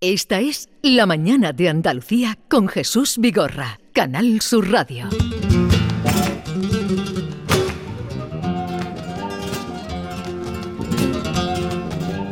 Esta 0.00 0.38
es 0.38 0.68
La 0.80 1.06
Mañana 1.06 1.52
de 1.52 1.68
Andalucía 1.68 2.38
con 2.48 2.68
Jesús 2.68 3.18
Vigorra, 3.18 3.80
Canal 3.92 4.40
Sur 4.40 4.70
Radio. 4.70 5.08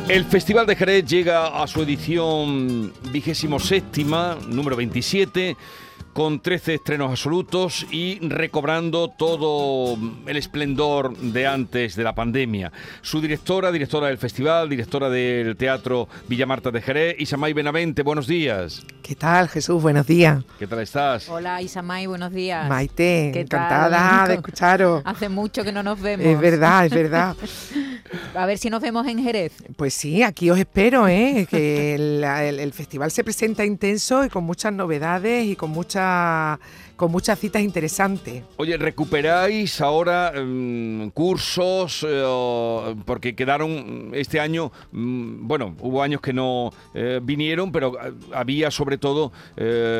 El 0.07 0.23
Festival 0.23 0.65
de 0.65 0.77
Jerez 0.77 1.05
llega 1.07 1.61
a 1.61 1.67
su 1.67 1.81
edición 1.81 2.93
vigésimo 3.11 3.59
séptima, 3.59 4.37
número 4.47 4.77
27 4.77 5.57
con 6.17 6.39
13 6.39 6.73
estrenos 6.73 7.11
absolutos 7.11 7.85
y 7.91 8.17
recobrando 8.27 9.07
todo 9.07 9.95
el 10.25 10.35
esplendor 10.35 11.15
de 11.15 11.45
antes 11.45 11.95
de 11.95 12.03
la 12.03 12.15
pandemia. 12.15 12.71
Su 13.03 13.21
directora, 13.21 13.71
directora 13.71 14.07
del 14.07 14.17
festival, 14.17 14.67
directora 14.67 15.11
del 15.11 15.55
Teatro 15.55 16.09
Villa 16.27 16.47
Marta 16.47 16.71
de 16.71 16.81
Jerez, 16.81 17.17
Isamay 17.19 17.53
Benavente, 17.53 18.01
buenos 18.01 18.25
días. 18.25 18.83
¿Qué 19.03 19.13
tal, 19.13 19.47
Jesús? 19.47 19.79
Buenos 19.79 20.07
días. 20.07 20.43
¿Qué 20.57 20.65
tal 20.65 20.79
estás? 20.79 21.29
Hola, 21.29 21.61
Isamay, 21.61 22.07
buenos 22.07 22.31
días. 22.31 22.67
Maite, 22.67 23.39
encantada 23.39 24.27
de 24.27 24.33
escucharos. 24.37 25.03
Hace 25.05 25.29
mucho 25.29 25.63
que 25.63 25.71
no 25.71 25.83
nos 25.83 26.01
vemos. 26.01 26.25
Es 26.25 26.39
verdad, 26.39 26.87
es 26.87 26.93
verdad. 26.93 27.35
A 28.35 28.45
ver 28.45 28.57
si 28.57 28.69
nos 28.69 28.81
vemos 28.81 29.07
en 29.07 29.23
Jerez. 29.23 29.53
Pues 29.75 29.93
sí, 29.93 30.23
aquí 30.23 30.49
os 30.49 30.57
espero, 30.57 31.07
¿eh? 31.07 31.47
que 31.49 31.95
el, 31.95 32.73
festival 32.73 33.11
se 33.11 33.23
presenta 33.23 33.65
intenso 33.65 34.23
y 34.25 34.29
con 34.29 34.43
muchas 34.43 34.73
novedades 34.73 35.45
y 35.45 35.55
con 35.55 35.71
mucha 35.71 36.59
con 36.97 37.11
muchas 37.11 37.39
citas 37.39 37.61
interesantes. 37.61 38.43
Oye, 38.57 38.75
¿recuperáis 38.75 39.79
ahora 39.79 40.33
em, 40.35 41.09
cursos? 41.11 42.05
Eh, 42.07 42.95
porque 43.05 43.35
quedaron 43.35 44.11
este 44.13 44.39
año, 44.39 44.71
mm, 44.91 45.47
bueno, 45.47 45.75
hubo 45.79 46.01
años 46.01 46.19
que 46.21 46.33
no 46.33 46.71
eh, 46.93 47.19
vinieron, 47.23 47.71
pero 47.71 47.93
eh, 48.03 48.13
había 48.33 48.71
sobre 48.71 48.97
todo 48.97 49.31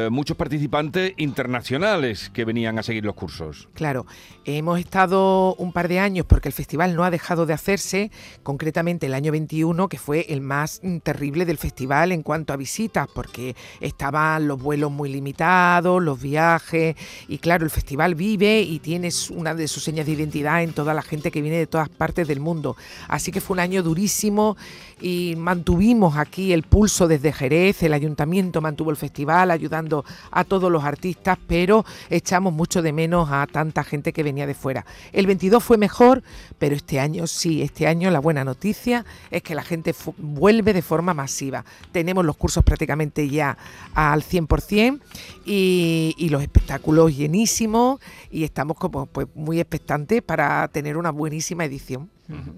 muchos 0.10 0.36
participantes 0.36 1.14
internacionales 1.18 2.32
que 2.34 2.46
venían 2.46 2.80
a 2.80 2.84
seguir 2.84 3.06
los 3.06 3.14
cursos. 3.14 3.70
Claro, 3.74 4.08
hemos 4.46 4.80
estado 4.80 5.54
un 5.56 5.72
par 5.72 5.88
de 5.88 6.00
años 6.00 6.26
porque 6.26 6.50
el 6.50 6.54
festival 6.54 6.96
no 6.96 7.04
ha 7.04 7.12
dejado 7.12 7.46
de 7.46 7.54
hacerse, 7.54 8.12
concretamente 8.42 9.06
el 9.06 9.14
año 9.14 9.32
21, 9.32 9.88
que 9.90 10.00
fue 10.00 10.26
el 10.30 10.42
más 10.42 10.80
mm, 10.82 10.98
terrible 10.98 11.46
del 11.46 11.60
festival 11.60 12.12
en 12.12 12.24
cuanto 12.24 12.54
a 12.54 12.58
visitas, 12.58 13.08
porque 13.14 13.56
estaban 13.82 14.48
los 14.48 14.60
vuelos 14.60 14.92
muy 14.92 15.10
limitados, 15.10 16.02
los 16.02 16.20
viajes, 16.20 16.87
y 17.28 17.38
claro, 17.40 17.66
el 17.66 17.72
festival 17.72 18.16
vive 18.16 18.62
y 18.62 18.80
tiene 18.80 19.10
una 19.32 19.54
de 19.56 19.68
sus 19.68 19.84
señas 19.84 20.06
de 20.06 20.14
identidad 20.14 20.64
en 20.64 20.74
toda 20.74 20.94
la 20.94 21.02
gente 21.02 21.32
que 21.32 21.42
viene 21.42 21.58
de 21.58 21.68
todas 21.68 21.90
partes 21.90 22.28
del 22.28 22.40
mundo. 22.40 22.76
Así 23.08 23.32
que 23.32 23.42
fue 23.42 23.56
un 23.56 23.60
año 23.60 23.84
durísimo 23.84 24.58
y 25.00 25.36
mantuvimos 25.38 26.18
aquí 26.18 26.54
el 26.54 26.64
pulso 26.64 27.08
desde 27.08 27.32
Jerez, 27.32 27.84
el 27.84 27.94
ayuntamiento 27.94 28.62
mantuvo 28.62 28.90
el 28.90 28.98
festival 28.98 29.52
ayudando 29.52 30.04
a 30.32 30.44
todos 30.44 30.72
los 30.72 30.84
artistas, 30.84 31.38
pero 31.48 31.86
echamos 32.10 32.54
mucho 32.54 32.82
de 32.82 32.94
menos 32.94 33.30
a 33.32 33.46
tanta 33.46 33.84
gente 33.84 34.12
que 34.14 34.24
venía 34.24 34.48
de 34.48 34.56
fuera. 34.56 34.86
El 35.12 35.28
22 35.28 35.64
fue 35.64 35.78
mejor, 35.78 36.24
pero 36.58 36.76
este 36.76 37.00
año 37.00 37.28
sí, 37.28 37.62
este 37.62 37.88
año 37.88 38.10
la 38.10 38.20
buena 38.20 38.44
noticia 38.44 39.06
es 39.30 39.44
que 39.44 39.56
la 39.56 39.64
gente 39.64 39.94
vuelve 40.18 40.74
de 40.74 40.82
forma 40.82 41.14
masiva. 41.14 41.64
Tenemos 41.92 42.26
los 42.26 42.38
cursos 42.38 42.64
prácticamente 42.64 43.30
ya 43.30 43.58
al 43.94 44.24
100% 44.24 45.00
y, 45.46 46.16
y 46.18 46.30
los 46.30 46.42
espectáculos 46.42 46.77
llenísimos 47.16 48.00
y 48.30 48.44
estamos 48.44 48.78
como 48.78 49.06
pues 49.06 49.28
muy 49.36 49.60
expectantes 49.60 50.22
para 50.22 50.68
tener 50.70 50.98
una 50.98 51.12
buenísima 51.12 51.66
edición. 51.66 52.10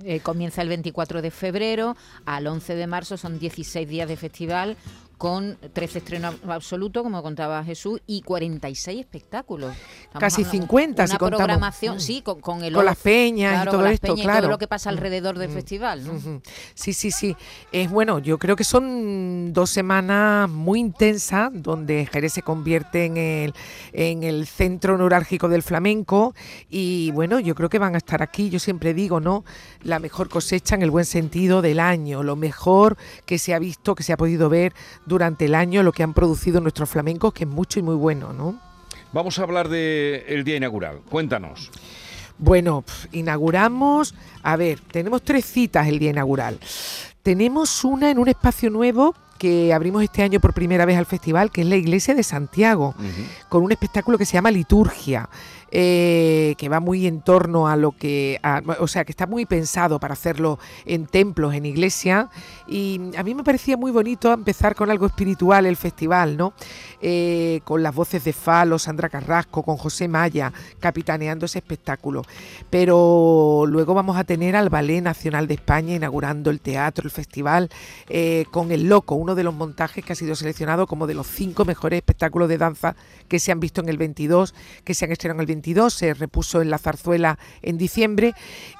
Eh, 0.03 0.19
comienza 0.21 0.63
el 0.63 0.69
24 0.69 1.21
de 1.21 1.29
febrero, 1.29 1.95
al 2.25 2.47
11 2.47 2.75
de 2.75 2.87
marzo 2.87 3.17
son 3.17 3.37
16 3.37 3.87
días 3.87 4.07
de 4.07 4.17
festival 4.17 4.77
con 5.19 5.57
13 5.73 5.97
estrenos 5.97 6.35
absolutos, 6.47 7.03
como 7.03 7.21
contaba 7.21 7.61
Jesús, 7.65 7.99
y 8.07 8.21
46 8.21 9.01
espectáculos. 9.01 9.75
Casi 10.17 10.45
50, 10.45 11.03
una 11.03 11.17
programación, 11.17 11.97
mm. 11.97 11.99
sí, 11.99 12.21
con, 12.21 12.63
el 12.63 12.73
con 12.73 12.85
las 12.85 12.97
peñas 12.97 13.67
y 13.67 13.69
todo 13.69 13.85
esto, 13.85 14.15
claro. 14.15 14.39
todo 14.39 14.51
lo 14.51 14.57
que 14.57 14.69
pasa 14.69 14.89
alrededor 14.89 15.37
del 15.37 15.49
mm. 15.49 15.53
festival. 15.53 16.03
Sí, 16.73 16.93
sí, 16.93 17.11
sí. 17.11 17.35
Es 17.73 17.91
bueno, 17.91 18.19
yo 18.19 18.39
creo 18.39 18.55
que 18.55 18.63
son 18.63 19.51
dos 19.51 19.69
semanas 19.69 20.49
muy 20.49 20.79
intensas, 20.79 21.51
donde 21.53 22.07
Jerez 22.09 22.31
se 22.31 22.41
convierte 22.41 23.03
en 23.03 23.17
el, 23.17 23.53
en 23.91 24.23
el 24.23 24.47
centro 24.47 24.97
neurálgico 24.97 25.49
del 25.49 25.63
flamenco, 25.63 26.33
y 26.69 27.11
bueno, 27.11 27.41
yo 27.41 27.55
creo 27.55 27.67
que 27.67 27.77
van 27.77 27.95
a 27.95 27.97
estar 27.97 28.23
aquí, 28.23 28.49
yo 28.49 28.59
siempre 28.59 28.93
digo, 28.93 29.19
¿no? 29.19 29.43
La 29.83 29.99
mejor 29.99 30.29
cosecha 30.29 30.75
en 30.75 30.81
el 30.81 30.91
buen 30.91 31.03
sentido 31.03 31.61
del 31.61 31.81
año, 31.81 32.23
lo 32.23 32.37
mejor 32.37 32.95
que 33.25 33.37
se 33.37 33.53
ha 33.53 33.59
visto, 33.59 33.95
que 33.95 34.03
se 34.03 34.13
ha 34.13 34.17
podido 34.17 34.47
ver 34.47 34.73
durante 35.09 35.45
el 35.45 35.55
año 35.55 35.83
lo 35.83 35.91
que 35.91 36.03
han 36.03 36.13
producido 36.13 36.61
nuestros 36.61 36.89
flamencos, 36.89 37.33
que 37.33 37.43
es 37.43 37.49
mucho 37.49 37.79
y 37.79 37.83
muy 37.83 37.95
bueno, 37.95 38.31
¿no? 38.31 38.57
Vamos 39.11 39.39
a 39.39 39.43
hablar 39.43 39.67
del 39.67 40.43
día 40.45 40.55
inaugural. 40.55 41.01
Cuéntanos. 41.09 41.71
Bueno, 42.37 42.85
inauguramos, 43.11 44.15
a 44.43 44.55
ver, 44.55 44.79
tenemos 44.91 45.23
tres 45.23 45.45
citas 45.45 45.87
el 45.87 45.99
día 45.99 46.11
inaugural. 46.11 46.57
Tenemos 47.21 47.83
una 47.83 48.09
en 48.09 48.19
un 48.19 48.29
espacio 48.29 48.69
nuevo 48.69 49.13
que 49.39 49.73
abrimos 49.73 50.03
este 50.03 50.21
año 50.21 50.39
por 50.39 50.53
primera 50.53 50.85
vez 50.85 50.97
al 50.97 51.07
festival, 51.07 51.49
que 51.49 51.61
es 51.61 51.67
la 51.67 51.77
Iglesia 51.77 52.13
de 52.13 52.21
Santiago, 52.21 52.93
con 53.47 53.63
un 53.63 53.71
espectáculo 53.71 54.19
que 54.19 54.25
se 54.25 54.33
llama 54.33 54.51
Liturgia. 54.51 55.27
Eh, 55.71 56.55
que 56.57 56.67
va 56.67 56.79
muy 56.79 57.05
en 57.05 57.21
torno 57.21 57.67
a 57.67 57.75
lo 57.75 57.91
que, 57.91 58.41
o 58.79 58.87
sea, 58.87 59.05
que 59.05 59.11
está 59.11 59.27
muy 59.27 59.45
pensado 59.45 59.99
para 59.99 60.13
hacerlo 60.13 60.57
en 60.85 61.05
templos, 61.05 61.53
en 61.53 61.65
iglesia. 61.65 62.29
Y 62.67 62.99
a 63.15 63.21
mí 63.21 63.35
me 63.35 63.43
parecía 63.43 63.77
muy 63.77 63.91
bonito 63.91 64.33
empezar 64.33 64.73
con 64.73 64.89
algo 64.89 65.05
espiritual 65.05 65.67
el 65.67 65.75
festival, 65.75 66.37
¿no? 66.37 66.53
Eh, 67.01 67.61
con 67.65 67.83
las 67.83 67.93
voces 67.93 68.23
de 68.23 68.33
Falo, 68.33 68.79
Sandra 68.79 69.09
Carrasco, 69.09 69.61
con 69.61 69.77
José 69.77 70.07
Maya, 70.07 70.51
capitaneando 70.79 71.45
ese 71.45 71.59
espectáculo. 71.59 72.23
Pero 72.71 73.65
luego 73.67 73.93
vamos 73.93 74.17
a 74.17 74.23
tener 74.23 74.55
al 74.55 74.69
Ballet 74.69 75.03
Nacional 75.03 75.47
de 75.47 75.53
España 75.53 75.95
inaugurando 75.95 76.49
el 76.49 76.61
teatro, 76.61 77.05
el 77.05 77.11
festival, 77.11 77.69
eh, 78.07 78.45
con 78.49 78.71
El 78.71 78.89
Loco, 78.89 79.13
de 79.35 79.43
los 79.43 79.53
montajes 79.53 80.03
que 80.03 80.13
ha 80.13 80.15
sido 80.15 80.35
seleccionado 80.35 80.87
como 80.87 81.07
de 81.07 81.13
los 81.13 81.27
cinco 81.27 81.65
mejores 81.65 81.97
espectáculos 81.97 82.49
de 82.49 82.57
danza 82.57 82.95
que 83.27 83.39
se 83.39 83.51
han 83.51 83.59
visto 83.59 83.81
en 83.81 83.89
el 83.89 83.97
22, 83.97 84.53
que 84.83 84.93
se 84.93 85.05
han 85.05 85.11
estrenado 85.11 85.37
en 85.37 85.41
el 85.41 85.47
22, 85.47 85.93
se 85.93 86.13
repuso 86.13 86.61
en 86.61 86.69
la 86.69 86.77
zarzuela 86.77 87.39
en 87.61 87.77
diciembre 87.77 88.33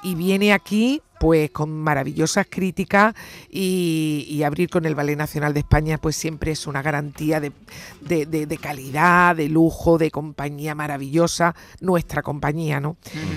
y 0.04 0.16
viene 0.16 0.54
aquí 0.54 1.02
pues 1.20 1.52
con 1.52 1.70
maravillosas 1.72 2.48
críticas 2.50 3.14
y, 3.50 4.42
abrir 4.46 4.70
con 4.70 4.86
el 4.86 4.96
Ballet 4.96 5.18
Nacional 5.18 5.54
de 5.54 5.60
España 5.60 5.98
pues 5.98 6.16
siempre 6.16 6.52
es 6.52 6.66
una 6.66 6.82
garantía 6.82 7.42
de, 7.42 7.52
calidad, 8.60 9.36
de 9.36 9.50
lujo, 9.50 9.98
de 9.98 10.10
compañía 10.10 10.74
maravillosa, 10.74 11.54
nuestra 11.82 12.24
compañía, 12.24 12.80
¿no? 12.80 12.96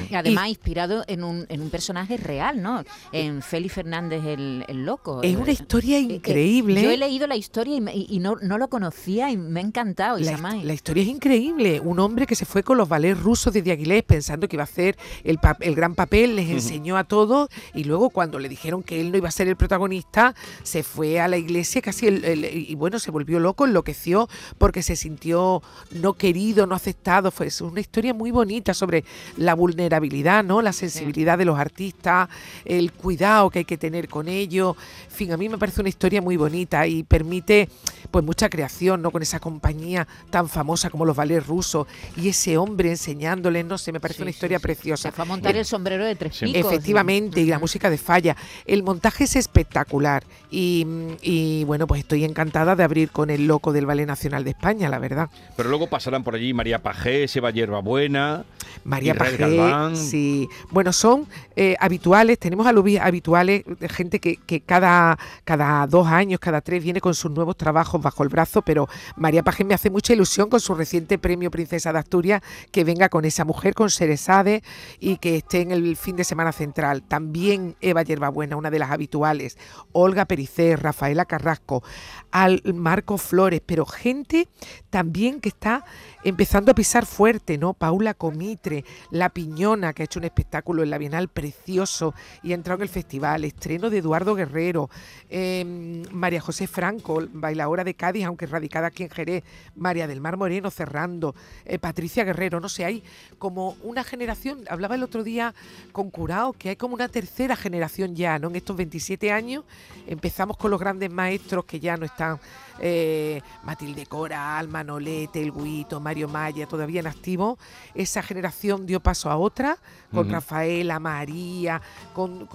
Y 0.08 0.14
además 0.14 0.48
inspirado 0.48 1.04
en 1.08 1.24
un, 1.24 1.44
en 1.48 1.60
un, 1.60 1.70
personaje 1.70 2.16
real, 2.16 2.62
¿no? 2.62 2.84
En 3.10 3.42
Félix 3.42 3.74
Fernández 3.74 4.24
el, 4.24 4.64
Loco. 4.84 5.22
Es 5.22 5.36
una 5.36 5.50
historia 5.50 5.98
eh, 5.98 6.02
eh, 6.02 6.14
increíble. 6.14 6.82
yo 6.82 6.90
he 6.90 6.96
leído 6.96 7.26
la 7.26 7.36
historia 7.36 7.76
y, 7.92 8.18
no, 8.20 8.36
no, 8.40 8.58
lo 8.58 8.68
conocía 8.68 9.30
y 9.30 9.36
me 9.36 9.60
ha 9.60 9.62
encantado. 9.62 10.18
La, 10.18 10.38
la, 10.38 10.72
historia 10.72 11.02
es 11.02 11.08
increíble. 11.08 11.80
Un 11.80 11.98
hombre 11.98 12.26
que 12.26 12.36
se 12.36 12.44
fue 12.44 12.62
con 12.62 12.78
los 12.78 12.88
ballets 12.88 13.20
rusos 13.20 13.52
de 13.52 13.62
Diaguilés 13.62 14.04
pensando 14.04 14.48
que 14.48 14.56
iba 14.56 14.62
a 14.62 14.64
hacer 14.64 14.96
el, 15.24 15.38
el 15.60 15.74
gran 15.74 15.94
papel, 15.94 16.36
les 16.36 16.48
enseñó 16.48 16.96
a 16.96 17.04
todos 17.04 17.48
y 17.74 17.84
luego 17.84 18.10
cuando 18.10 18.38
le 18.38 18.48
dijeron 18.48 18.82
que 18.82 19.00
él 19.00 19.10
no 19.10 19.18
iba 19.18 19.28
a 19.28 19.32
ser 19.32 19.48
el 19.48 19.56
protagonista, 19.56 20.34
se 20.62 20.82
fue 20.82 21.20
a 21.20 21.28
la 21.28 21.36
iglesia 21.36 21.80
casi 21.80 22.06
y 22.06 22.74
bueno, 22.74 22.98
se 22.98 23.10
volvió 23.10 23.38
loco, 23.38 23.66
enloqueció 23.66 24.28
porque 24.58 24.82
se 24.82 24.96
sintió 24.96 25.62
no 25.90 26.14
querido, 26.14 26.66
no 26.66 26.74
aceptado. 26.74 27.30
Fue 27.30 27.48
una 27.60 27.80
historia 27.80 28.14
muy 28.14 28.30
bonita 28.30 28.74
sobre 28.74 29.04
la 29.36 29.54
vulnerabilidad, 29.54 30.44
¿no? 30.44 30.62
La 30.62 30.72
sensibilidad 30.72 31.38
de 31.38 31.44
los 31.44 31.58
artistas, 31.58 32.28
el 32.64 32.92
cuidado 32.92 33.50
que 33.50 33.60
hay 33.60 33.64
que 33.64 33.78
tener 33.78 34.08
con 34.08 34.28
ellos. 34.28 34.76
En 35.04 35.10
fin, 35.10 35.32
a 35.32 35.36
mí 35.36 35.48
me 35.48 35.58
parece 35.58 35.80
una 35.80 35.88
historia 35.88 36.20
muy 36.20 36.36
bonita 36.36 36.86
y 36.86 37.02
permite 37.02 37.68
pues 38.10 38.24
mucha 38.24 38.48
creación, 38.48 39.00
¿no? 39.00 39.10
Con 39.10 39.22
esa 39.22 39.40
compañía 39.40 40.06
tan 40.30 40.48
famosa 40.48 40.90
como 40.90 41.04
los 41.04 41.16
ballets 41.16 41.46
rusos 41.46 41.86
y 42.16 42.28
ese 42.28 42.58
hombre 42.58 42.90
enseñándoles, 42.90 43.64
no 43.64 43.78
sé, 43.78 43.92
me 43.92 44.00
parece 44.00 44.22
una 44.22 44.30
historia 44.30 44.58
preciosa. 44.58 45.08
Se 45.08 45.12
fue 45.12 45.24
a 45.24 45.26
montar 45.26 45.56
el 45.56 45.64
sombrero 45.64 46.04
de 46.04 46.14
tres 46.14 46.38
picos. 46.38 46.54
Efectivamente, 46.54 47.40
y 47.40 47.46
la 47.46 47.58
música 47.62 47.88
de 47.88 47.96
falla. 47.96 48.36
El 48.66 48.82
montaje 48.82 49.24
es 49.24 49.36
espectacular 49.36 50.24
y, 50.50 51.64
bueno, 51.64 51.86
pues 51.86 52.00
estoy 52.00 52.24
encantada 52.24 52.76
de 52.76 52.84
abrir 52.84 53.10
con 53.10 53.30
el 53.30 53.46
loco 53.46 53.72
del 53.72 53.86
Ballet 53.86 54.06
Nacional 54.06 54.44
de 54.44 54.50
España, 54.50 54.88
la 54.88 54.98
verdad. 54.98 55.30
Pero 55.56 55.70
luego 55.70 55.86
pasarán 55.88 56.24
por 56.24 56.34
allí 56.34 56.52
María 56.52 56.80
Pajé, 56.80 57.26
Seba 57.28 57.52
Buena 57.82 58.44
María 58.84 59.14
Pajé, 59.14 59.94
sí. 59.94 60.48
Bueno, 60.70 60.92
son 60.92 61.26
eh, 61.54 61.76
habituales, 61.78 62.38
tenemos 62.38 62.66
alubias 62.66 63.06
habituales, 63.06 63.62
gente 63.90 64.18
que, 64.18 64.36
que, 64.36 64.60
cada, 64.60 65.18
cada 65.44 65.86
dos 65.86 66.06
años, 66.08 66.40
cada 66.40 66.60
tres, 66.60 66.82
viene 66.82 67.00
con 67.00 67.14
sus 67.14 67.30
nuevos 67.30 67.56
trabajos 67.56 68.02
bajo 68.02 68.22
el 68.24 68.28
brazo, 68.28 68.62
pero 68.62 68.88
María 69.16 69.42
Paje 69.42 69.64
me 69.64 69.74
hace 69.74 69.88
mucha 69.88 70.12
ilusión 70.12 70.48
con 70.48 70.60
su 70.60 70.74
reciente 70.74 71.18
premio 71.18 71.50
Princesa 71.50 71.92
de 71.92 72.00
Asturias 72.00 72.42
que 72.72 72.82
venga 72.84 73.08
con 73.08 73.24
esa 73.24 73.44
mujer, 73.44 73.74
con 73.74 73.88
Seresade 73.90 74.62
y 74.98 75.18
que 75.18 75.36
esté 75.36 75.60
en 75.60 75.70
el 75.70 75.96
fin 75.96 76.16
de 76.16 76.24
semana 76.24 76.52
central. 76.52 77.02
También 77.02 77.51
Eva 77.80 78.02
Yerbabuena, 78.02 78.56
una 78.56 78.70
de 78.70 78.78
las 78.78 78.90
habituales, 78.90 79.58
Olga 79.92 80.24
Pericé, 80.24 80.76
Rafaela 80.76 81.24
Carrasco, 81.24 81.82
al 82.30 82.62
Marco 82.74 83.18
Flores, 83.18 83.60
pero 83.64 83.84
gente 83.84 84.48
también 84.90 85.40
que 85.40 85.50
está 85.50 85.84
empezando 86.24 86.72
a 86.72 86.74
pisar 86.74 87.06
fuerte, 87.06 87.58
¿no? 87.58 87.74
Paula 87.74 88.14
Comitre, 88.14 88.84
La 89.10 89.30
Piñona, 89.30 89.92
que 89.92 90.02
ha 90.02 90.04
hecho 90.04 90.18
un 90.18 90.24
espectáculo 90.24 90.82
en 90.82 90.90
la 90.90 90.98
Bienal 90.98 91.28
precioso 91.28 92.14
y 92.42 92.52
ha 92.52 92.54
entrado 92.54 92.78
en 92.78 92.82
el 92.84 92.88
festival, 92.88 93.44
estreno 93.44 93.90
de 93.90 93.98
Eduardo 93.98 94.34
Guerrero, 94.34 94.88
em, 95.28 96.02
María 96.12 96.40
José 96.40 96.66
Franco, 96.66 97.22
bailadora 97.32 97.84
de 97.84 97.94
Cádiz, 97.94 98.24
aunque 98.24 98.46
radicada 98.46 98.88
aquí 98.88 99.02
en 99.02 99.10
Jerez, 99.10 99.44
María 99.74 100.06
del 100.06 100.20
Mar 100.20 100.36
Moreno 100.36 100.70
cerrando, 100.70 101.34
eh, 101.64 101.78
Patricia 101.78 102.24
Guerrero, 102.24 102.60
no 102.60 102.68
sé, 102.68 102.84
hay 102.84 103.02
como 103.38 103.76
una 103.82 104.04
generación, 104.04 104.64
hablaba 104.68 104.94
el 104.94 105.02
otro 105.02 105.24
día 105.24 105.54
con 105.92 106.10
Curao, 106.10 106.52
que 106.52 106.70
hay 106.70 106.76
como 106.76 106.94
una 106.94 107.08
tercera 107.08 107.41
generación 107.56 108.14
ya, 108.14 108.38
¿no? 108.38 108.48
En 108.48 108.56
estos 108.56 108.76
27 108.76 109.32
años 109.32 109.64
empezamos 110.06 110.56
con 110.56 110.70
los 110.70 110.80
grandes 110.80 111.10
maestros 111.10 111.64
que 111.64 111.80
ya 111.80 111.96
no 111.96 112.06
están 112.06 112.40
eh, 112.78 113.40
Matilde 113.64 114.06
Coral, 114.06 114.68
Manolete, 114.68 115.42
El 115.42 115.52
Guito, 115.52 116.00
Mario 116.00 116.28
Maya, 116.28 116.66
todavía 116.66 117.00
en 117.00 117.06
activo. 117.06 117.58
Esa 117.94 118.22
generación 118.22 118.86
dio 118.86 119.00
paso 119.00 119.30
a 119.30 119.36
otra, 119.36 119.76
con 120.12 120.30
Rafaela, 120.30 120.98
María, 120.98 121.80
con, 122.12 122.48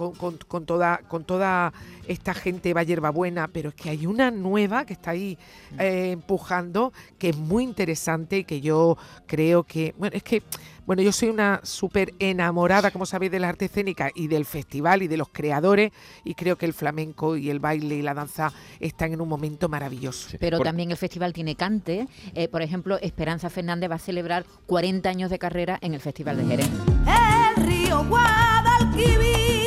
toda, 0.66 0.98
con 1.08 1.24
toda 1.24 1.72
esta 2.06 2.34
gente 2.34 2.72
buena, 3.10 3.48
pero 3.48 3.70
es 3.70 3.74
que 3.74 3.90
hay 3.90 4.06
una 4.06 4.30
nueva 4.30 4.84
que 4.84 4.94
está 4.94 5.12
ahí 5.12 5.38
eh, 5.78 6.12
empujando, 6.12 6.92
que 7.18 7.30
es 7.30 7.36
muy 7.36 7.64
interesante 7.64 8.38
y 8.38 8.44
que 8.44 8.60
yo 8.60 8.96
creo 9.26 9.64
que, 9.64 9.94
bueno, 9.98 10.16
es 10.16 10.22
que 10.22 10.42
bueno, 10.88 11.02
yo 11.02 11.12
soy 11.12 11.28
una 11.28 11.60
súper 11.64 12.14
enamorada, 12.18 12.90
como 12.90 13.04
sabéis, 13.04 13.30
de 13.30 13.38
la 13.38 13.50
arte 13.50 13.66
escénica 13.66 14.10
y 14.14 14.26
del 14.26 14.46
festival 14.46 15.02
y 15.02 15.06
de 15.06 15.18
los 15.18 15.28
creadores 15.28 15.92
y 16.24 16.32
creo 16.32 16.56
que 16.56 16.64
el 16.64 16.72
flamenco 16.72 17.36
y 17.36 17.50
el 17.50 17.58
baile 17.58 17.96
y 17.96 18.00
la 18.00 18.14
danza 18.14 18.54
están 18.80 19.12
en 19.12 19.20
un 19.20 19.28
momento 19.28 19.68
maravilloso. 19.68 20.38
Pero 20.40 20.60
también 20.60 20.90
el 20.90 20.96
festival 20.96 21.34
tiene 21.34 21.56
cante. 21.56 22.08
Eh, 22.34 22.48
por 22.48 22.62
ejemplo, 22.62 22.98
Esperanza 23.02 23.50
Fernández 23.50 23.90
va 23.90 23.96
a 23.96 23.98
celebrar 23.98 24.46
40 24.64 25.10
años 25.10 25.30
de 25.30 25.38
carrera 25.38 25.78
en 25.82 25.92
el 25.92 26.00
Festival 26.00 26.38
de 26.38 26.46
Jerez. 26.46 26.70
El 27.06 27.66
río 27.66 28.02
Guadalquivir 28.04 29.57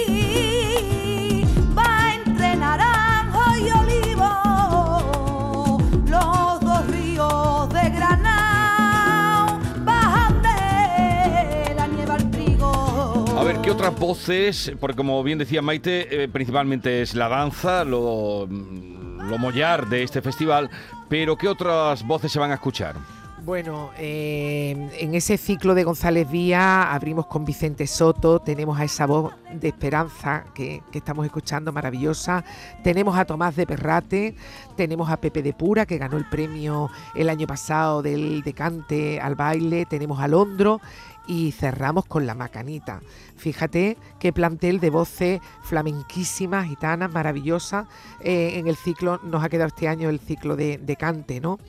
otras 13.72 13.98
voces? 13.98 14.74
Porque 14.80 14.98
como 14.98 15.24
bien 15.24 15.38
decía 15.38 15.62
Maite, 15.62 16.24
eh, 16.24 16.28
principalmente 16.28 17.02
es 17.02 17.16
la 17.16 17.30
danza, 17.30 17.86
lo, 17.86 18.46
lo 18.46 19.38
mollar 19.38 19.88
de 19.88 20.04
este 20.04 20.22
festival, 20.22 20.70
pero 21.08 21.38
¿qué 21.38 21.48
otras 21.48 22.06
voces 22.06 22.32
se 22.32 22.40
van 22.40 22.52
a 22.52 22.56
escuchar? 22.56 22.96
Bueno, 23.44 23.90
eh, 23.98 24.90
en 25.00 25.16
ese 25.16 25.36
ciclo 25.36 25.74
de 25.74 25.84
González 25.84 26.30
Vía 26.30 26.94
abrimos 26.94 27.26
con 27.26 27.44
Vicente 27.44 27.88
Soto, 27.88 28.38
tenemos 28.38 28.80
a 28.80 28.84
esa 28.84 29.08
voz 29.08 29.34
de 29.52 29.70
esperanza 29.70 30.46
que, 30.54 30.84
que, 30.92 31.00
estamos 31.00 31.26
escuchando, 31.26 31.72
maravillosa, 31.72 32.46
tenemos 32.84 33.18
a 33.18 33.26
Tomás 33.26 33.56
de 33.56 33.66
Perrate, 33.66 34.36
tenemos 34.76 35.10
a 35.10 35.18
Pepe 35.18 35.42
de 35.42 35.54
Pura, 35.54 35.88
que 35.88 35.98
ganó 35.98 36.18
el 36.18 36.30
premio 36.30 36.92
el 37.16 37.30
año 37.30 37.48
pasado 37.48 38.04
del 38.04 38.44
decante 38.44 39.20
al 39.20 39.34
baile, 39.34 39.88
tenemos 39.88 40.20
a 40.20 40.28
Londro 40.28 40.80
y 41.28 41.52
cerramos 41.52 42.06
con 42.06 42.26
la 42.26 42.36
macanita. 42.36 43.02
Fíjate 43.38 43.98
qué 44.20 44.32
plantel 44.32 44.80
de 44.80 44.90
voces 44.90 45.42
flamenquísimas, 45.64 46.68
gitanas, 46.68 47.12
maravillosas. 47.12 47.88
Eh, 48.20 48.54
en 48.56 48.68
el 48.68 48.76
ciclo, 48.76 49.20
nos 49.24 49.44
ha 49.44 49.50
quedado 49.50 49.68
este 49.68 49.88
año 49.88 50.10
el 50.10 50.20
ciclo 50.20 50.56
de, 50.56 50.96
cante, 51.00 51.40
¿no? 51.40 51.60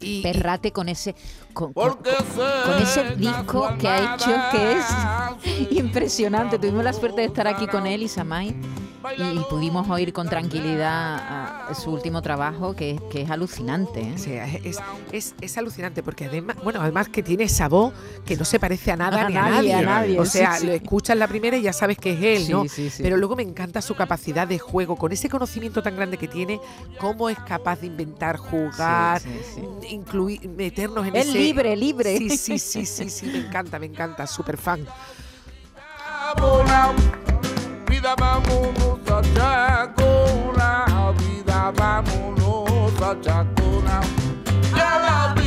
y, 0.00 0.22
Perrate 0.22 0.72
con 0.72 0.88
ese, 0.88 1.14
con, 1.52 1.74
ese 2.80 3.16
disco 3.16 3.68
que 3.78 3.88
ha 3.88 4.14
hecho 4.14 4.30
que 4.52 4.72
es 4.72 5.72
impresionante. 5.78 6.58
Tuvimos 6.58 6.84
la 6.84 6.92
suerte 6.92 7.20
de 7.22 7.26
estar 7.26 7.46
aquí 7.46 7.66
con 7.66 7.86
él 7.86 8.02
y 8.02 8.08
Samay 8.08 8.54
y 9.16 9.38
pudimos 9.50 9.88
oír 9.88 10.12
con 10.12 10.28
tranquilidad 10.28 11.72
su 11.74 11.90
último 11.90 12.20
trabajo 12.22 12.74
que, 12.74 13.00
que 13.10 13.22
es 13.22 13.30
alucinante. 13.30 14.00
¿eh? 14.00 14.74
es, 15.12 15.34
es, 15.40 15.58
alucinante 15.58 16.02
porque 16.02 16.26
además, 16.26 16.56
bueno, 16.62 16.80
además 16.80 17.08
que 17.08 17.22
tiene 17.22 17.44
esa 17.44 17.68
voz 17.68 17.92
que 18.26 18.36
no 18.36 18.44
se 18.44 18.58
parece 18.58 18.92
a 18.92 18.96
nada 18.96 19.28
ni 19.28 19.36
a 19.72 19.82
nadie. 19.82 20.18
O 20.18 20.24
sea, 20.24 20.58
lo 20.60 20.72
escuchas 20.72 21.16
la 21.16 21.28
primera 21.28 21.56
y 21.56 21.62
ya 21.62 21.72
sabes 21.72 21.98
que 21.98 22.12
es 22.12 22.42
él, 22.42 22.50
¿no? 22.50 22.64
Pero 22.98 23.16
luego 23.16 23.36
me 23.36 23.42
encanta 23.42 23.80
su 23.82 23.94
capacidad 23.94 24.46
de 24.46 24.58
juego, 24.58 24.96
con 24.96 25.12
ese 25.12 25.28
conocimiento 25.28 25.82
tan 25.82 25.96
grande 25.96 26.16
que 26.16 26.28
tiene, 26.28 26.60
cómo 26.98 27.28
es 27.28 27.38
capaz 27.40 27.80
de 27.80 27.86
inventar, 27.86 28.36
jugar, 28.36 29.22
incluir, 29.88 30.48
meternos 30.48 31.06
en 31.06 31.16
es 31.16 31.32
libre, 31.32 31.76
libre. 31.76 32.16
Sí, 32.18 32.30
sí, 32.30 32.58
sí, 32.58 32.86
sí, 32.86 33.10
sí, 33.10 33.26
me 33.26 33.38
encanta, 33.38 33.78
me 33.78 33.86
encanta, 33.86 34.26
súper 34.26 34.56
fan. 34.56 34.86
Vida 38.08 38.14
vámonos 38.16 39.00
a 39.10 39.22
Chaco, 39.34 41.12
vida 41.12 41.70
vámonos 41.72 43.02
a 43.02 43.22
Chaco. 43.22 43.57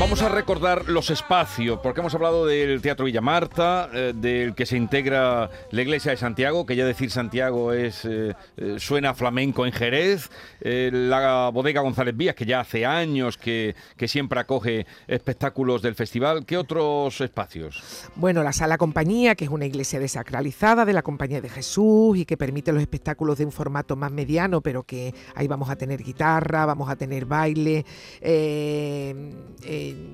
Vamos 0.02 0.24
a 0.24 0.30
recordar 0.30 0.90
los 0.90 1.12
espacios, 1.12 1.80
porque 1.84 2.00
hemos 2.00 2.16
hablado 2.16 2.48
del 2.48 2.82
Teatro 2.82 3.06
Villa 3.06 3.22
Marta, 3.22 3.88
eh, 3.94 4.14
del 4.16 4.56
que 4.56 4.66
se 4.66 4.76
integra 4.76 5.52
la 5.70 5.82
Iglesia 5.84 6.10
de 6.10 6.18
Santiago, 6.18 6.66
que 6.66 6.76
ya 6.76 6.88
decir 6.88 7.12
Santiago 7.12 7.72
es 7.72 8.04
eh, 8.06 8.34
eh, 8.58 8.76
suena 8.80 9.14
flamenco 9.14 9.64
en 9.64 9.72
Jerez, 9.72 10.32
la 10.60 11.52
Bodega 11.54 11.82
González 11.82 12.18
Vías, 12.18 12.34
que 12.34 12.46
ya 12.46 12.62
hace 12.62 12.84
años 12.84 13.38
que, 13.38 13.76
que, 13.96 14.08
siempre 14.08 14.40
acoge 14.40 14.88
espectáculos 15.08 15.84
del 15.84 15.94
festival. 15.94 16.48
¿Qué 16.48 16.58
otros 16.58 17.22
espacios? 17.22 18.10
Bueno, 18.16 18.42
la 18.42 18.54
Sala 18.54 18.80
Compañía, 18.80 19.36
que 19.36 19.46
es 19.46 19.52
una 19.52 19.68
iglesia 19.68 20.00
desacralizada 20.00 20.84
de 20.84 20.94
la 20.94 21.04
Compañía 21.04 21.42
de 21.42 21.50
Jesús 21.50 22.18
y 22.18 22.26
que 22.26 22.38
permite 22.38 22.72
los 22.72 22.82
espectáculos 22.82 23.38
de 23.38 23.46
un 23.46 23.52
formato 23.52 23.96
más 23.96 24.12
mediano, 24.12 24.62
pero 24.62 24.82
que 24.82 25.14
ahí 25.36 25.48
vamos 25.48 25.70
a 25.70 25.76
tener 25.76 26.02
guitarra, 26.02 26.66
vamos 26.66 26.90
a 26.90 26.96
tener 26.96 27.26
baile. 27.26 27.86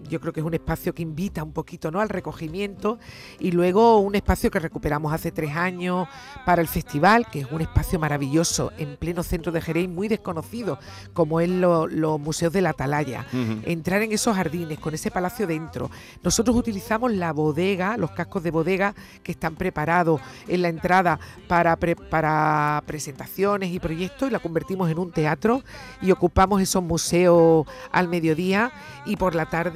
Yo 0.10 0.20
creo 0.20 0.34
que 0.34 0.40
es 0.40 0.46
un 0.46 0.54
espacio 0.54 0.94
que 0.94 1.02
invita 1.02 1.44
un 1.44 1.52
poquito 1.52 1.92
¿no? 1.92 2.00
al 2.00 2.10
recogimiento 2.10 3.00
y 3.40 3.52
luego 3.52 4.00
un 4.00 4.16
espacio 4.16 4.50
que 4.52 4.60
recuperamos 4.60 5.14
hace 5.14 5.32
tres 5.32 5.56
años 5.56 6.08
para 6.46 6.62
el 6.62 6.68
festival, 6.68 7.28
que 7.30 7.42
es 7.42 7.52
un 7.52 7.62
espacio 7.62 8.00
maravilloso 8.00 8.72
en 8.78 8.98
pleno 8.98 9.24
centro 9.24 9.52
de 9.52 9.62
Jerez, 9.62 9.90
muy 9.90 10.08
desconocido, 10.08 10.80
como 11.14 11.40
es 11.40 11.50
los 11.50 12.20
museos 12.20 12.54
de 12.54 12.62
la 12.62 12.70
Atalaya. 12.72 13.26
Entrar 13.64 14.02
en 14.02 14.12
esos 14.12 14.36
jardines 14.36 14.80
con 14.80 14.94
ese 14.94 15.12
palacio 15.12 15.48
dentro. 15.48 15.90
Nosotros 16.24 16.56
utilizamos 16.56 17.12
la 17.14 17.34
bodega, 17.34 17.98
los 17.98 18.12
cascos 18.12 18.44
de 18.44 18.52
bodega 18.52 18.96
que 19.24 19.32
están 19.32 19.56
preparados 19.56 20.22
en 20.48 20.62
la 20.62 20.70
entrada 20.70 21.20
para, 21.48 21.78
para 21.78 22.84
presentaciones 22.86 23.72
y 23.72 23.80
proyectos 23.80 24.30
y 24.30 24.32
la 24.32 24.40
convertimos 24.40 24.90
en 24.90 25.00
un 25.00 25.12
teatro 25.12 25.64
y 26.02 26.12
ocupamos 26.12 26.62
esos 26.62 26.84
museos 26.84 27.66
al 27.92 28.08
mediodía 28.08 28.72
y 29.06 29.16
por 29.16 29.36
la 29.36 29.46
tarde 29.46 29.67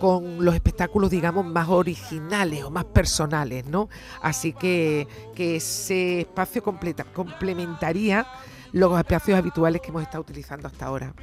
con 0.00 0.44
los 0.44 0.54
espectáculos, 0.54 1.10
digamos, 1.10 1.44
más 1.44 1.68
originales 1.68 2.64
o 2.64 2.70
más 2.70 2.84
personales, 2.84 3.66
¿no? 3.66 3.88
Así 4.22 4.52
que, 4.52 5.06
que 5.34 5.56
ese 5.56 6.20
espacio 6.20 6.62
complementaría 6.62 8.26
los 8.72 8.98
espacios 8.98 9.38
habituales 9.38 9.80
que 9.80 9.88
hemos 9.88 10.02
estado 10.02 10.20
utilizando 10.20 10.66
hasta 10.68 10.86
ahora. 10.86 11.14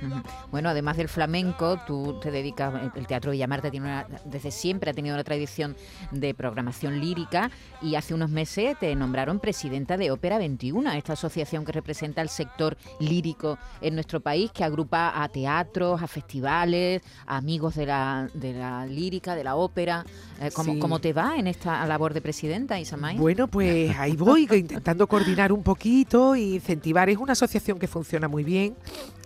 Bueno, 0.52 0.70
además 0.70 0.98
del 0.98 1.10
flamenco, 1.10 1.80
tú 1.86 2.20
te 2.22 2.32
dedicas, 2.32 2.74
el 2.96 3.08
Teatro 3.08 3.32
Villamarte 3.32 3.72
tiene 3.72 3.88
una, 3.88 4.08
desde 4.26 4.52
siempre 4.52 4.92
ha 4.92 4.94
tenido 4.94 5.16
una 5.16 5.24
tradición 5.24 5.76
de 6.12 6.34
programación 6.34 7.00
lírica 7.00 7.52
y 7.82 7.96
hace 7.96 8.14
unos 8.14 8.30
meses 8.30 8.78
te 8.80 8.94
nombraron 8.96 9.40
presidenta 9.40 9.98
de 9.98 10.12
Ópera 10.12 10.38
21, 10.38 10.92
esta 10.94 11.14
asociación 11.14 11.66
que 11.66 11.72
representa 11.72 12.22
el 12.22 12.30
sector 12.30 12.78
lírico 13.00 13.58
en 13.82 13.96
nuestro 13.96 14.20
país, 14.20 14.52
que 14.52 14.64
agrupa 14.64 15.22
a 15.22 15.28
teatros, 15.30 16.02
a 16.02 16.08
festivales, 16.08 17.02
a 17.26 17.38
amigos 17.38 17.76
de 17.76 17.86
la, 17.86 18.30
de 18.34 18.54
la 18.54 18.86
lírica, 18.86 19.36
de 19.36 19.44
la 19.44 19.56
ópera. 19.56 20.06
Eh, 20.42 20.50
¿cómo, 20.54 21.00
te 21.00 21.14
va 21.14 21.38
en 21.38 21.48
esta 21.48 21.86
labor 21.86 22.14
de 22.14 22.22
presidenta, 22.22 22.80
Isamay? 22.80 23.18
Bueno, 23.18 23.48
pues 23.48 23.96
ahí 23.98 24.16
voy, 24.16 24.48
intentando 24.52 25.08
coordinar 25.08 25.52
un 25.52 25.64
poquito 25.64 26.36
e 26.36 26.42
incentivar. 26.42 27.10
Es 27.10 27.18
una 27.18 27.35
asociación 27.36 27.80
que 27.80 27.88
funciona 27.88 28.28
muy 28.28 28.44
bien, 28.44 28.76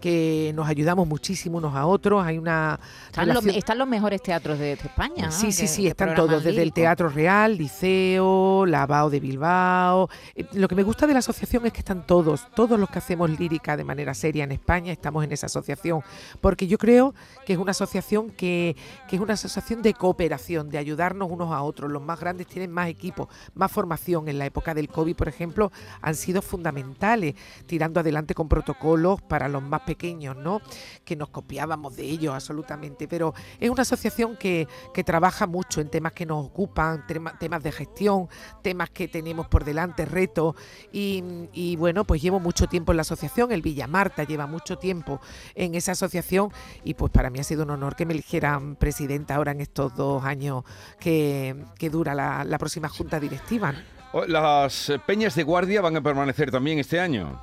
que 0.02 0.52
nos 0.56 0.68
ayudamos 0.68 1.08
muchísimo 1.08 1.58
unos 1.58 1.76
a 1.76 1.86
otros. 1.86 2.26
Hay 2.26 2.38
una. 2.38 2.80
Están, 3.08 3.28
los, 3.28 3.38
relación- 3.38 3.56
están 3.58 3.78
los 3.78 3.88
mejores 3.88 4.22
teatros 4.22 4.60
de, 4.60 4.66
de 4.66 4.74
España. 4.74 5.26
¿no? 5.28 5.32
Sí, 5.32 5.52
sí, 5.52 5.68
sí, 5.68 5.88
están 5.88 6.16
todos, 6.16 6.44
desde 6.44 6.62
el. 6.62 6.74
Teatro 6.74 7.10
Real, 7.10 7.58
Liceo, 7.58 8.66
Lavao 8.66 9.10
de 9.10 9.20
Bilbao. 9.20 10.10
Eh, 10.36 10.46
Lo 10.54 10.68
que 10.68 10.76
me 10.76 10.84
gusta 10.84 11.08
de 11.08 11.14
la 11.14 11.20
asociación 11.20 11.66
es 11.66 11.74
que 11.74 11.80
están 11.80 12.06
todos, 12.06 12.48
todos 12.56 12.80
los 12.80 12.90
que 12.90 13.00
hacemos 13.00 13.30
lírica 13.30 13.76
de 13.76 13.84
manera 13.84 14.14
seria 14.14 14.44
en 14.44 14.52
España, 14.52 14.92
estamos 14.94 15.24
en 15.24 15.32
esa 15.32 15.48
asociación, 15.48 16.02
porque 16.42 16.68
yo 16.68 16.78
creo 16.78 17.14
que 17.46 17.54
es 17.54 17.60
una 17.60 17.72
asociación 17.72 18.30
que, 18.30 18.76
que 19.10 19.16
es 19.16 19.22
una 19.22 19.34
asociación 19.34 19.82
de 19.82 19.94
cooperación, 19.94 20.70
de 20.70 20.78
ayudarnos 20.78 21.30
unos 21.30 21.52
a 21.52 21.62
otros. 21.62 21.92
Los 21.92 22.02
más 22.02 22.20
grandes 22.20 22.48
tienen 22.48 22.72
más 22.72 22.88
equipos, 22.88 23.28
más 23.56 23.72
formación. 23.72 24.30
En 24.30 24.38
la 24.40 24.46
época 24.46 24.74
del 24.74 24.88
COVID, 24.88 25.16
por 25.16 25.28
ejemplo, 25.28 25.72
han 26.02 26.16
sido 26.16 26.42
fundamentales, 26.42 27.36
tirando 27.66 27.99
adelante 28.00 28.34
con 28.34 28.50
protocolos 28.50 29.22
para 29.22 29.48
los 29.48 29.62
más 29.62 29.82
pequeños, 29.82 30.36
¿no? 30.36 30.62
Que 31.06 31.16
nos 31.16 31.30
copiábamos 31.30 31.96
de 31.96 32.04
ellos 32.04 32.34
absolutamente, 32.34 33.08
pero 33.08 33.34
es 33.60 33.70
una 33.70 33.84
asociación 33.84 34.36
que, 34.38 34.68
que 34.94 35.04
trabaja 35.04 35.48
mucho 35.48 35.82
en 35.82 35.90
temas 35.90 36.14
que 36.14 36.26
nos 36.26 36.46
ocupan, 36.46 37.06
tema- 37.08 37.38
temas 37.38 37.64
de 37.64 37.72
gestión, 37.72 38.28
temas 38.62 38.90
que 38.90 39.08
tenemos 39.08 39.48
por 39.48 39.64
delante, 39.64 40.06
retos. 40.06 40.56
Y, 40.92 41.76
bueno, 41.78 42.06
pues 42.06 42.22
llevo 42.22 42.40
mucho 42.40 42.68
tiempo 42.68 42.92
en 42.92 42.98
la 42.98 43.02
asociación, 43.02 43.52
el 43.52 43.62
Villa 43.62 43.88
Marta 43.88 44.24
lleva 44.24 44.48
mucho 44.48 44.78
tiempo 44.78 45.20
en 45.56 45.76
esa 45.76 45.94
asociación 45.94 46.52
y 46.84 46.94
pues 46.94 47.12
para 47.12 47.30
mí 47.30 47.40
ha 47.40 47.44
sido 47.44 47.64
un 47.64 47.70
honor 47.72 47.96
que 47.96 48.06
me 48.06 48.14
eligieran 48.14 48.76
presidenta 48.76 49.36
ahora 49.36 49.52
en 49.52 49.62
estos 49.62 49.96
dos 49.96 50.24
años 50.24 50.64
que, 51.00 51.66
que 51.78 51.90
dura 51.90 52.14
la, 52.16 52.44
la 52.44 52.58
próxima 52.58 52.90
junta 52.90 53.20
directiva. 53.20 53.74
Las 54.28 54.90
eh, 54.90 55.00
peñas 55.06 55.36
de 55.36 55.44
guardia 55.44 55.82
van 55.82 55.96
a 55.98 56.02
permanecer 56.02 56.50
también 56.50 56.80
este 56.80 57.00
año. 57.00 57.40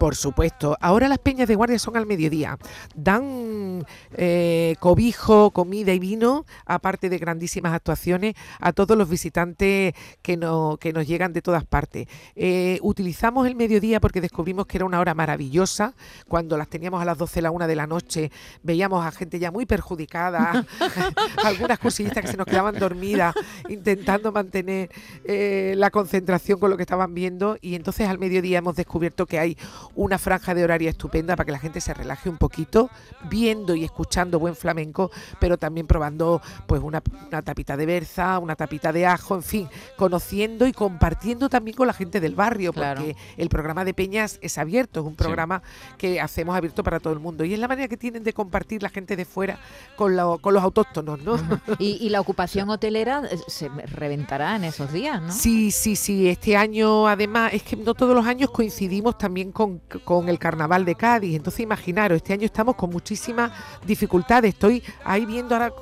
Por 0.00 0.16
supuesto. 0.16 0.78
Ahora 0.80 1.08
las 1.08 1.18
peñas 1.18 1.46
de 1.46 1.54
guardia 1.56 1.78
son 1.78 1.94
al 1.94 2.06
mediodía. 2.06 2.56
Dan 2.94 3.84
eh, 4.14 4.74
cobijo, 4.80 5.50
comida 5.50 5.92
y 5.92 5.98
vino, 5.98 6.46
aparte 6.64 7.10
de 7.10 7.18
grandísimas 7.18 7.74
actuaciones, 7.74 8.34
a 8.60 8.72
todos 8.72 8.96
los 8.96 9.10
visitantes 9.10 9.92
que, 10.22 10.38
no, 10.38 10.78
que 10.80 10.94
nos 10.94 11.06
llegan 11.06 11.34
de 11.34 11.42
todas 11.42 11.66
partes. 11.66 12.08
Eh, 12.34 12.78
utilizamos 12.80 13.46
el 13.46 13.56
mediodía 13.56 14.00
porque 14.00 14.22
descubrimos 14.22 14.66
que 14.66 14.78
era 14.78 14.86
una 14.86 15.00
hora 15.00 15.12
maravillosa. 15.12 15.92
Cuando 16.26 16.56
las 16.56 16.68
teníamos 16.68 17.02
a 17.02 17.04
las 17.04 17.18
12 17.18 17.42
la 17.42 17.50
una 17.50 17.66
de 17.66 17.76
la 17.76 17.86
noche, 17.86 18.32
veíamos 18.62 19.04
a 19.04 19.10
gente 19.10 19.38
ya 19.38 19.50
muy 19.50 19.66
perjudicada, 19.66 20.64
algunas 21.44 21.78
cursillistas 21.78 22.24
que 22.24 22.30
se 22.30 22.38
nos 22.38 22.46
quedaban 22.46 22.78
dormidas, 22.78 23.34
intentando 23.68 24.32
mantener 24.32 24.88
eh, 25.24 25.74
la 25.76 25.90
concentración 25.90 26.58
con 26.58 26.70
lo 26.70 26.78
que 26.78 26.84
estaban 26.84 27.12
viendo. 27.12 27.58
Y 27.60 27.74
entonces 27.74 28.08
al 28.08 28.18
mediodía 28.18 28.60
hemos 28.60 28.76
descubierto 28.76 29.26
que 29.26 29.38
hay 29.38 29.58
una 29.96 30.18
franja 30.18 30.54
de 30.54 30.64
horario 30.64 30.88
estupenda 30.88 31.36
para 31.36 31.44
que 31.46 31.52
la 31.52 31.58
gente 31.58 31.80
se 31.80 31.92
relaje 31.94 32.28
un 32.28 32.38
poquito, 32.38 32.90
viendo 33.28 33.74
y 33.74 33.84
escuchando 33.84 34.38
buen 34.38 34.54
flamenco, 34.56 35.10
pero 35.38 35.56
también 35.58 35.86
probando 35.86 36.40
pues 36.66 36.80
una, 36.82 37.02
una 37.28 37.42
tapita 37.42 37.76
de 37.76 37.86
berza, 37.86 38.38
una 38.38 38.56
tapita 38.56 38.92
de 38.92 39.06
ajo, 39.06 39.34
en 39.34 39.42
fin, 39.42 39.68
conociendo 39.96 40.66
y 40.66 40.72
compartiendo 40.72 41.48
también 41.48 41.76
con 41.76 41.86
la 41.86 41.92
gente 41.92 42.20
del 42.20 42.34
barrio, 42.34 42.72
Claro. 42.72 43.00
porque 43.00 43.16
el 43.36 43.48
programa 43.48 43.84
de 43.84 43.94
Peñas 43.94 44.38
es 44.42 44.58
abierto, 44.58 45.00
es 45.00 45.06
un 45.06 45.14
programa 45.16 45.62
que 45.98 46.20
hacemos 46.20 46.56
abierto 46.56 46.82
para 46.82 47.00
todo 47.00 47.12
el 47.12 47.18
mundo. 47.20 47.44
Y 47.44 47.52
es 47.54 47.58
la 47.58 47.68
manera 47.68 47.88
que 47.88 47.96
tienen 47.96 48.22
de 48.22 48.32
compartir 48.32 48.82
la 48.82 48.88
gente 48.88 49.16
de 49.16 49.24
fuera 49.24 49.58
con, 49.96 50.16
lo- 50.16 50.38
con 50.38 50.54
los 50.54 50.62
autóctonos, 50.62 51.20
¿no? 51.22 51.36
Y, 51.78 51.98
y 52.00 52.08
la 52.10 52.20
ocupación 52.20 52.70
hotelera 52.70 53.22
eh, 53.30 53.38
se 53.46 53.68
reventará 53.68 54.56
en 54.56 54.64
esos 54.64 54.92
días, 54.92 55.20
¿no? 55.20 55.32
Sí, 55.32 55.70
sí, 55.70 55.96
sí. 55.96 56.28
Este 56.28 56.56
año, 56.56 57.06
además, 57.08 57.52
es 57.52 57.62
que 57.62 57.76
no 57.76 57.94
todos 57.94 58.14
los 58.14 58.26
años 58.26 58.50
coincidimos 58.50 59.18
también 59.18 59.52
con, 59.52 59.79
con 60.04 60.28
el 60.28 60.38
carnaval 60.38 60.84
de 60.84 60.94
Cádiz. 60.94 61.36
Entonces, 61.36 61.60
imaginaros, 61.60 62.16
este 62.16 62.32
año 62.32 62.44
estamos 62.44 62.76
con 62.76 62.90
muchísimas 62.90 63.52
dificultades. 63.86 64.54
Estoy 64.54 64.82
ahí 65.04 65.26
viendo 65.26 65.54
ahora, 65.54 65.72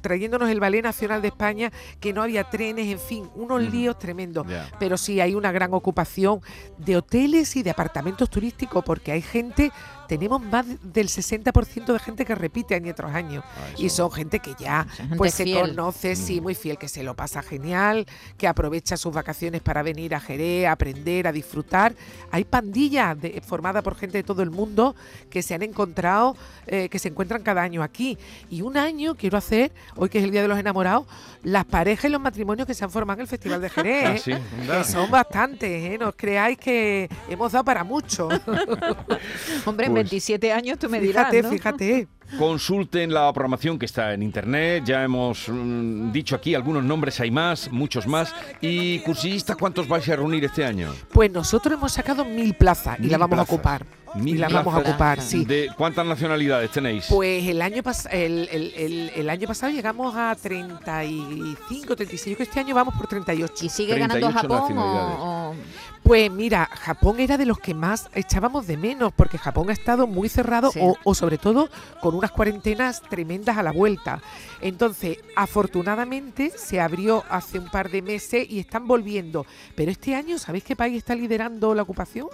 trayéndonos 0.00 0.50
el 0.50 0.60
Ballet 0.60 0.82
Nacional 0.82 1.22
de 1.22 1.28
España, 1.28 1.72
que 2.00 2.12
no 2.12 2.22
había 2.22 2.44
trenes, 2.44 2.86
en 2.88 2.98
fin, 2.98 3.30
unos 3.34 3.62
líos 3.62 3.98
tremendos. 3.98 4.46
Pero 4.78 4.96
sí 4.96 5.20
hay 5.20 5.34
una 5.34 5.52
gran 5.52 5.72
ocupación 5.74 6.40
de 6.78 6.96
hoteles 6.96 7.56
y 7.56 7.62
de 7.62 7.70
apartamentos 7.70 8.28
turísticos, 8.30 8.84
porque 8.84 9.12
hay 9.12 9.22
gente. 9.22 9.72
Tenemos 10.12 10.42
más 10.42 10.66
del 10.82 11.08
60% 11.08 11.90
de 11.94 11.98
gente 11.98 12.26
que 12.26 12.34
repite 12.34 12.74
año 12.74 12.94
tras 12.94 13.14
año. 13.14 13.42
Ah, 13.46 13.60
Y 13.78 13.88
son 13.88 14.10
gente 14.12 14.40
que 14.40 14.52
ya 14.58 14.86
pues 15.16 15.32
se 15.32 15.44
fiel. 15.44 15.70
conoce, 15.70 16.16
sí, 16.16 16.38
Mm. 16.38 16.42
muy 16.42 16.54
fiel, 16.54 16.76
que 16.76 16.86
se 16.86 17.02
lo 17.02 17.14
pasa 17.16 17.42
genial, 17.42 18.04
que 18.36 18.46
aprovecha 18.46 18.98
sus 18.98 19.14
vacaciones 19.14 19.62
para 19.62 19.82
venir 19.82 20.14
a 20.14 20.20
Jerez, 20.20 20.66
a 20.66 20.72
aprender, 20.72 21.26
a 21.26 21.32
disfrutar. 21.32 21.94
Hay 22.30 22.44
pandillas 22.44 23.16
formadas 23.46 23.82
por 23.82 23.94
gente 23.94 24.18
de 24.18 24.22
todo 24.22 24.42
el 24.42 24.50
mundo 24.50 24.94
que 25.30 25.40
se 25.42 25.54
han 25.54 25.62
encontrado, 25.62 26.36
eh, 26.66 26.90
que 26.90 26.98
se 26.98 27.08
encuentran 27.08 27.42
cada 27.42 27.62
año 27.62 27.82
aquí. 27.82 28.18
Y 28.50 28.60
un 28.60 28.76
año 28.76 29.14
quiero 29.14 29.38
hacer, 29.38 29.72
hoy 29.96 30.10
que 30.10 30.18
es 30.18 30.24
el 30.24 30.30
Día 30.30 30.42
de 30.42 30.48
los 30.48 30.58
Enamorados, 30.58 31.06
las 31.42 31.64
parejas 31.64 32.04
y 32.04 32.12
los 32.12 32.20
matrimonios 32.20 32.66
que 32.66 32.74
se 32.74 32.84
han 32.84 32.90
formado 32.90 33.16
en 33.20 33.22
el 33.22 33.28
Festival 33.28 33.62
de 33.62 33.70
Jerez. 33.70 34.04
Ah, 34.06 34.14
¿eh? 34.14 34.18
sí. 34.18 34.32
Que 34.66 34.84
son 34.84 35.10
bastantes, 35.10 35.70
¿eh? 35.70 35.96
No 35.98 36.08
os 36.10 36.14
creáis 36.16 36.58
que 36.58 37.08
hemos 37.30 37.50
dado 37.50 37.64
para 37.64 37.82
mucho. 37.82 38.28
Hombre, 39.64 39.88
Pues- 39.88 40.01
27 40.02 40.52
años 40.52 40.78
tú 40.78 40.88
me 40.88 41.00
dirás, 41.00 41.30
fíjate, 41.30 41.42
¿no? 41.42 41.50
fíjate. 41.50 42.08
Consulten 42.38 43.12
la 43.12 43.32
programación 43.32 43.78
que 43.78 43.86
está 43.86 44.14
en 44.14 44.22
internet. 44.22 44.84
Ya 44.86 45.04
hemos 45.04 45.48
mm, 45.48 46.12
dicho 46.12 46.34
aquí 46.34 46.54
algunos 46.54 46.82
nombres, 46.82 47.20
hay 47.20 47.30
más, 47.30 47.70
muchos 47.70 48.06
más. 48.06 48.34
¿Y 48.60 49.00
cursillistas 49.00 49.56
cuántos 49.56 49.86
vais 49.86 50.08
a 50.08 50.16
reunir 50.16 50.44
este 50.44 50.64
año? 50.64 50.94
Pues 51.12 51.30
nosotros 51.30 51.74
hemos 51.74 51.92
sacado 51.92 52.24
mil 52.24 52.54
plazas 52.54 52.98
y 52.98 53.02
Mil 53.02 53.12
la 53.12 53.18
vamos 53.18 53.38
a 53.38 53.42
ocupar. 53.42 53.84
Mil 54.14 54.34
y 54.36 54.38
la 54.38 54.48
vamos 54.48 54.74
a 54.74 54.78
ocupar, 54.78 55.20
sí. 55.22 55.44
¿De 55.44 55.68
cuántas 55.76 56.04
nacionalidades 56.06 56.70
tenéis? 56.70 57.06
Pues 57.08 57.46
el 57.48 57.62
año, 57.62 57.82
pas- 57.82 58.08
el, 58.10 58.48
el- 58.52 58.74
el- 58.76 59.12
el 59.16 59.30
año 59.30 59.46
pasado 59.48 59.72
llegamos 59.72 60.14
a 60.16 60.34
35, 60.34 61.96
36. 61.96 62.24
Yo 62.32 62.36
creo 62.36 62.36
que 62.36 62.42
este 62.42 62.60
año 62.60 62.74
vamos 62.74 62.94
por 62.94 63.06
38. 63.06 63.64
¿Y 63.64 63.68
sigue 63.68 63.96
ganando 63.98 64.28
38 64.28 64.64
Japón 64.64 64.78
o, 64.78 65.50
o- 65.50 65.54
Pues 66.02 66.30
mira, 66.30 66.66
Japón 66.66 67.20
era 67.20 67.38
de 67.38 67.46
los 67.46 67.58
que 67.58 67.74
más 67.74 68.08
echábamos 68.14 68.66
de 68.66 68.76
menos, 68.76 69.12
porque 69.14 69.38
Japón 69.38 69.70
ha 69.70 69.72
estado 69.72 70.06
muy 70.06 70.28
cerrado 70.28 70.70
Sí. 70.72 70.80
o, 70.82 70.96
o 71.04 71.14
sobre 71.14 71.38
todo 71.38 71.68
con 72.00 72.14
unas 72.14 72.32
cuarentenas 72.32 73.02
tremendas 73.08 73.56
a 73.56 73.62
la 73.62 73.72
vuelta. 73.72 74.20
Entonces, 74.60 75.18
afortunadamente 75.36 76.52
se 76.56 76.80
abrió 76.80 77.24
hace 77.30 77.58
un 77.58 77.70
par 77.70 77.90
de 77.90 78.02
meses 78.02 78.46
y 78.50 78.58
están 78.58 78.86
volviendo. 78.86 79.46
Pero 79.74 79.90
este 79.90 80.14
año, 80.14 80.38
¿sabéis 80.38 80.64
qué 80.64 80.76
país 80.76 80.96
está 80.98 81.14
liderando 81.14 81.74
la 81.74 81.82
ocupación? 81.82 82.26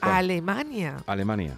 Alemania. 0.00 1.02
Alemania. 1.06 1.56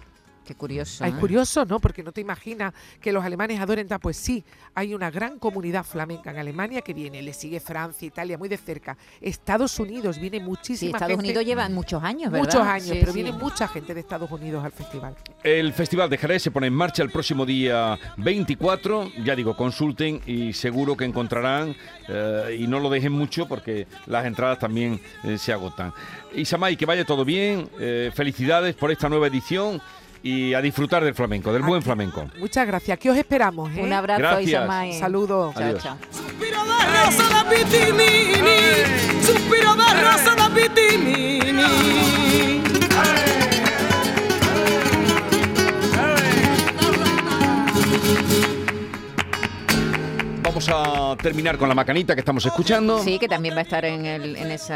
Qué 0.49 0.55
curioso. 0.55 1.05
Es 1.05 1.13
¿eh? 1.13 1.17
curioso, 1.19 1.63
¿no? 1.63 1.79
Porque 1.79 2.01
no 2.01 2.11
te 2.11 2.21
imaginas 2.21 2.73
que 2.99 3.11
los 3.11 3.23
alemanes 3.23 3.59
adoren 3.59 3.87
tal. 3.87 3.99
Pues 3.99 4.17
sí, 4.17 4.43
hay 4.73 4.95
una 4.95 5.11
gran 5.11 5.37
comunidad 5.37 5.83
flamenca 5.83 6.31
en 6.31 6.39
Alemania 6.39 6.81
que 6.81 6.91
viene. 6.91 7.21
Le 7.21 7.33
sigue 7.33 7.59
Francia, 7.59 8.07
Italia, 8.07 8.35
muy 8.35 8.49
de 8.49 8.57
cerca. 8.57 8.97
Estados 9.21 9.79
Unidos, 9.79 10.17
viene 10.19 10.39
Sí, 10.39 10.43
muchísima 10.43 10.97
Estados 10.97 11.11
gente. 11.11 11.25
Unidos 11.27 11.45
llevan 11.45 11.71
muchos 11.75 12.01
años, 12.03 12.31
¿verdad? 12.31 12.47
Muchos 12.47 12.65
años, 12.67 12.87
Sí, 12.87 12.97
pero 12.99 13.11
sí. 13.13 13.21
viene 13.21 13.37
mucha 13.37 13.67
gente 13.67 13.93
de 13.93 13.99
Estados 13.99 14.31
Unidos 14.31 14.65
al 14.65 14.71
festival. 14.71 15.15
El 15.43 15.71
Festival 15.71 16.09
de 16.09 16.17
Jerez 16.17 16.41
se 16.41 16.49
pone 16.49 16.65
en 16.65 16.73
marcha 16.73 17.03
el 17.03 17.11
próximo 17.11 17.45
día 17.45 17.99
24. 18.17 19.11
Ya 19.23 19.35
digo, 19.35 19.55
consulten 19.55 20.21
y 20.25 20.53
seguro 20.53 20.97
que 20.97 21.05
encontrarán. 21.05 21.75
eh, 22.07 22.57
y 22.59 22.65
no 22.65 22.79
lo 22.79 22.89
dejen 22.89 23.11
mucho 23.11 23.47
porque 23.47 23.85
las 24.07 24.25
entradas 24.25 24.57
también 24.57 24.99
eh, 25.23 25.37
se 25.37 25.53
agotan. 25.53 25.93
Isamay, 26.33 26.75
que 26.75 26.87
vaya 26.87 27.05
todo 27.05 27.23
bien. 27.23 27.69
eh, 27.79 28.11
felicidades 28.15 28.73
por 28.75 28.89
esta 28.91 29.09
nueva 29.09 29.27
edición 29.27 29.79
y 30.23 30.53
a 30.53 30.61
disfrutar 30.61 31.03
del 31.03 31.15
flamenco, 31.15 31.53
del 31.53 31.63
buen 31.63 31.81
flamenco. 31.81 32.25
Muchas 32.39 32.67
gracias. 32.67 32.95
Aquí 32.95 33.09
os 33.09 33.17
esperamos. 33.17 33.71
¿eh? 33.75 33.81
Un 33.81 33.93
abrazo, 33.93 34.19
Gracias. 34.21 34.47
Isamay. 34.49 34.99
Saludos. 34.99 35.53
Chao, 35.55 35.63
Adiós. 35.63 35.83
chao. 35.83 35.97
Terminar 51.21 51.57
con 51.57 51.69
la 51.69 51.75
macanita 51.75 52.15
que 52.15 52.21
estamos 52.21 52.45
escuchando. 52.45 53.03
Sí, 53.03 53.19
que 53.19 53.27
también 53.27 53.55
va 53.55 53.59
a 53.59 53.63
estar 53.63 53.85
en, 53.85 54.05
el, 54.05 54.35
en 54.35 54.51
ese 54.51 54.73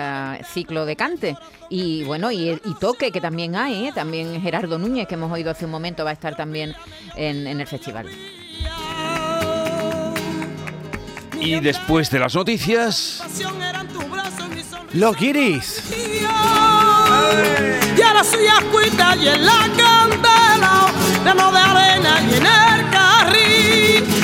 ciclo 0.54 0.86
de 0.86 0.96
cante. 0.96 1.38
Y 1.70 2.04
bueno, 2.04 2.32
y, 2.32 2.50
y 2.50 2.74
toque, 2.80 3.12
que 3.12 3.22
también 3.22 3.56
hay, 3.56 3.88
¿eh? 3.88 3.92
también 3.94 4.42
Gerardo 4.42 4.78
Núñez, 4.78 5.08
que 5.08 5.16
hemos 5.16 5.32
oído 5.32 5.52
hace 5.52 5.66
un 5.66 5.72
momento, 5.72 6.04
va 6.04 6.12
a 6.12 6.14
estar 6.14 6.36
también 6.36 6.76
en, 7.16 7.48
en 7.48 7.60
el 7.60 7.68
festival. 7.68 8.08
Y 11.40 11.60
después 11.60 12.10
de 12.10 12.20
las 12.20 12.36
noticias... 12.36 13.24
Los 14.94 15.18
guiris. 15.18 15.92
Y 17.98 18.02
ahora 18.02 18.24
soy 18.24 18.46
y 18.46 19.28
en 19.28 19.46
la 19.46 19.68
candela, 19.76 20.92
de 21.24 21.60
arena 21.60 22.22
y 22.22 22.36
en 22.36 23.12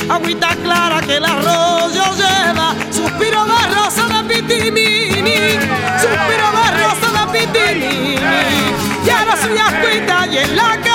agüita 0.10 0.56
clara 0.63 1.01
que 1.01 1.18
el 1.18 1.25
arroyo 1.25 2.04
lleva, 2.16 2.75
suspiro 2.92 3.46
de 3.46 3.75
rosa 3.75 4.08
de 4.08 4.24
pitimini, 4.34 5.60
suspiro 6.01 6.48
de 6.58 6.66
rosa 6.82 7.10
de 7.18 7.39
pitimini, 7.39 8.16
ya 9.06 9.25
no 9.25 9.38
soy 9.38 9.58
agüita 9.58 10.28
y 10.28 10.38
en 10.38 10.56
la 10.56 10.88